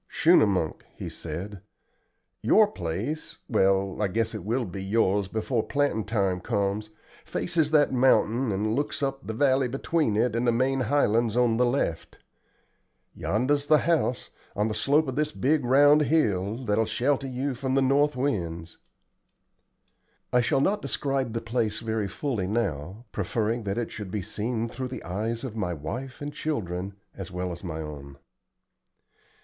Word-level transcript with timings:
"Schunemunk," 0.07 0.83
he 0.95 1.09
said. 1.09 1.61
"Your 2.41 2.65
place 2.65 3.37
well, 3.47 4.01
I 4.01 4.07
guess 4.07 4.33
it 4.33 4.43
will 4.43 4.65
be 4.65 4.83
yours 4.83 5.27
before 5.27 5.61
plantin' 5.61 6.05
time 6.05 6.39
comes 6.39 6.89
faces 7.23 7.69
that 7.69 7.93
mountain 7.93 8.51
and 8.51 8.73
looks 8.75 9.03
up 9.03 9.27
the 9.27 9.35
valley 9.35 9.67
between 9.67 10.15
it 10.15 10.35
and 10.35 10.47
the 10.47 10.51
main 10.51 10.79
highlands 10.79 11.37
on 11.37 11.57
the 11.57 11.67
left. 11.67 12.17
Yonder's 13.13 13.67
the 13.67 13.77
house, 13.77 14.31
on 14.55 14.67
the 14.69 14.73
slope 14.73 15.07
of 15.07 15.15
this 15.15 15.31
big 15.31 15.63
round 15.63 16.01
hill, 16.01 16.55
that'll 16.57 16.85
shelter 16.87 17.27
you 17.27 17.53
from 17.53 17.75
the 17.75 17.79
north 17.83 18.15
winds." 18.15 18.79
I 20.33 20.41
shall 20.41 20.61
not 20.61 20.81
describe 20.81 21.33
the 21.33 21.41
place 21.41 21.79
very 21.79 22.07
fully 22.07 22.47
now, 22.47 23.05
preferring 23.11 23.61
that 23.65 23.77
it 23.77 23.91
should 23.91 24.09
be 24.09 24.23
seen 24.23 24.65
through 24.65 24.87
the 24.87 25.03
eyes 25.03 25.43
of 25.43 25.55
my 25.55 25.75
wife 25.75 26.21
and 26.21 26.33
children, 26.33 26.95
as 27.13 27.29
well 27.29 27.51
as 27.51 27.63
my 27.63 27.81
own. 27.81 28.17